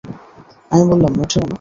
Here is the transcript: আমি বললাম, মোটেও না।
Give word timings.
আমি 0.71 0.83
বললাম, 0.89 1.11
মোটেও 1.17 1.41
না। 1.41 1.49